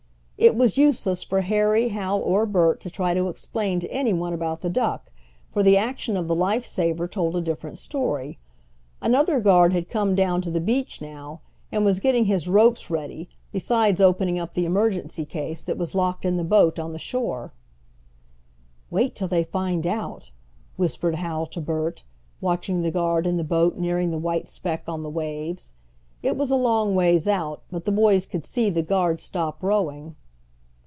[0.43, 4.61] It was useless for Harry, Hal, or Bert to try to explain to anyone about
[4.61, 5.11] the duck,
[5.51, 8.39] for the action of the life saver told a different story.
[9.03, 11.41] Another guard had come down to the beach now,
[11.71, 16.25] and was getting his ropes ready, besides opening up the emergency case, that was locked
[16.25, 17.53] in the boat on the shore.
[18.89, 20.31] "Wait till they find out,"
[20.75, 22.03] whispered Hal to Bert,
[22.41, 25.73] watching the guard in the boat nearing the white speck on the waves.
[26.23, 30.15] It was a long ways out, but the boys could see the guard stop rowing.